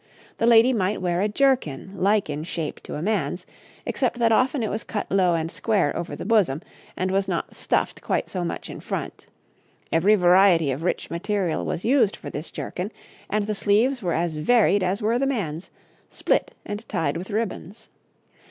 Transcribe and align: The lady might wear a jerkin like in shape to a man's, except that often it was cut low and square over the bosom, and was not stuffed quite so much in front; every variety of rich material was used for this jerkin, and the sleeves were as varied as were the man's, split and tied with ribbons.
The 0.39 0.47
lady 0.47 0.73
might 0.73 0.99
wear 0.99 1.21
a 1.21 1.27
jerkin 1.29 1.91
like 1.95 2.27
in 2.27 2.43
shape 2.43 2.81
to 2.85 2.95
a 2.95 3.03
man's, 3.03 3.45
except 3.85 4.17
that 4.17 4.31
often 4.31 4.63
it 4.63 4.71
was 4.71 4.83
cut 4.83 5.05
low 5.11 5.35
and 5.35 5.51
square 5.51 5.95
over 5.95 6.15
the 6.15 6.25
bosom, 6.25 6.63
and 6.97 7.11
was 7.11 7.27
not 7.27 7.53
stuffed 7.53 8.01
quite 8.01 8.27
so 8.27 8.43
much 8.43 8.67
in 8.67 8.79
front; 8.79 9.27
every 9.91 10.15
variety 10.15 10.71
of 10.71 10.81
rich 10.81 11.11
material 11.11 11.63
was 11.63 11.85
used 11.85 12.15
for 12.15 12.31
this 12.31 12.49
jerkin, 12.49 12.91
and 13.29 13.45
the 13.45 13.53
sleeves 13.53 14.01
were 14.01 14.13
as 14.13 14.37
varied 14.37 14.81
as 14.81 15.03
were 15.03 15.19
the 15.19 15.27
man's, 15.27 15.69
split 16.09 16.55
and 16.65 16.89
tied 16.89 17.15
with 17.15 17.29
ribbons. 17.29 17.87